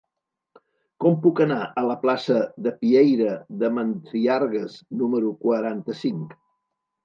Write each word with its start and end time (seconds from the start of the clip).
Com 1.03 1.17
puc 1.25 1.41
anar 1.45 1.57
a 1.81 1.83
la 1.89 1.97
plaça 2.07 2.39
de 2.69 2.73
Pieyre 2.81 3.37
de 3.61 3.71
Mandiargues 3.77 4.81
número 5.05 5.39
quaranta-cinc? 5.49 6.39